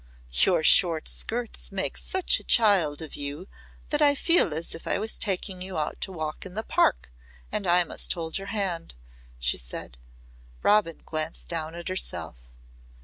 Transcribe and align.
"Your 0.31 0.63
short 0.63 1.07
skirts 1.07 1.71
make 1.71 1.95
such 1.95 2.39
a 2.39 2.43
child 2.43 3.03
of 3.03 3.15
you 3.15 3.47
that 3.89 4.01
I 4.01 4.15
feel 4.15 4.51
as 4.51 4.73
if 4.73 4.87
I 4.87 4.97
was 4.97 5.15
taking 5.15 5.61
you 5.61 5.77
out 5.77 6.01
to 6.01 6.11
walk 6.11 6.43
in 6.43 6.55
the 6.55 6.63
park, 6.63 7.11
and 7.51 7.67
I 7.67 7.83
must 7.83 8.13
hold 8.13 8.39
your 8.39 8.47
hand," 8.49 8.95
she 9.37 9.57
said. 9.57 9.99
Robin 10.63 11.03
glanced 11.05 11.49
down 11.49 11.75
at 11.75 11.87
herself. 11.87 12.37